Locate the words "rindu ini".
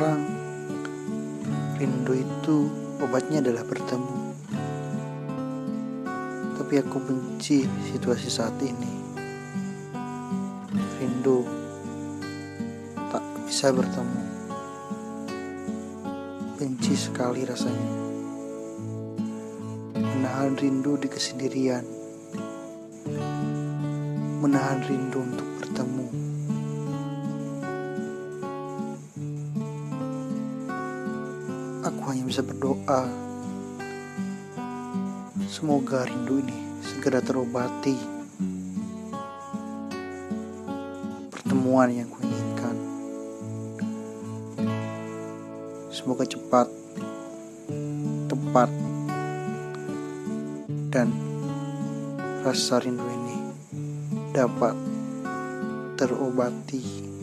36.04-36.58, 52.84-53.38